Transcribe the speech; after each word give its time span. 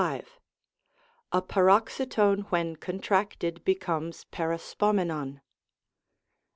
V. 0.01 0.23
A 1.31 1.43
paroxytone 1.43 2.47
when 2.49 2.75
contracted 2.75 3.63
becomes 3.63 4.23
peri 4.31 4.57
spomenon. 4.57 5.41